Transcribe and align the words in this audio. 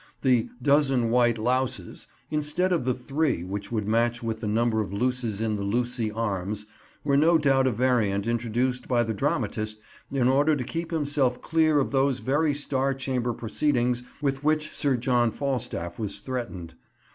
The 0.23 0.49
"dozen 0.59 1.11
white 1.11 1.37
louses," 1.37 2.07
instead 2.31 2.71
of 2.73 2.85
the 2.85 2.93
three 2.95 3.43
which 3.43 3.71
would 3.71 3.87
match 3.87 4.23
with 4.23 4.39
the 4.39 4.47
number 4.47 4.81
of 4.81 4.91
luces 4.91 5.39
in 5.41 5.57
the 5.57 5.61
Lucy 5.63 6.11
arms, 6.11 6.65
were 7.03 7.15
no 7.15 7.37
doubt 7.37 7.67
a 7.67 7.71
variant 7.71 8.25
introduced 8.25 8.87
by 8.87 9.03
the 9.03 9.13
dramatist 9.13 9.77
in 10.11 10.27
order 10.27 10.55
to 10.55 10.63
keep 10.63 10.89
himself 10.89 11.39
clear 11.39 11.77
of 11.77 11.91
those 11.91 12.17
very 12.17 12.55
Star 12.55 12.95
Chamber 12.95 13.31
proceedings 13.31 14.01
with 14.23 14.43
which 14.43 14.73
Sir 14.75 14.97
John 14.97 15.31
Falstaff 15.31 15.99
was 15.99 16.17
threatened. 16.17 16.73